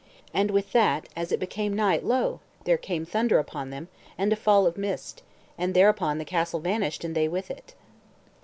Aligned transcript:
And 0.33 0.49
with 0.49 0.71
that, 0.71 1.07
as 1.15 1.31
it 1.31 1.39
became 1.39 1.75
night, 1.75 2.03
lo! 2.03 2.39
there 2.63 2.75
came 2.79 3.05
thunder 3.05 3.37
upon 3.37 3.69
them, 3.69 3.87
and 4.17 4.33
a 4.33 4.35
fall 4.35 4.65
of 4.65 4.75
mist; 4.75 5.21
and 5.59 5.75
thereupon 5.75 6.17
the 6.17 6.25
castle 6.25 6.59
vanished, 6.59 7.03
and 7.03 7.13
they 7.13 7.27
with 7.27 7.51
it. 7.51 7.75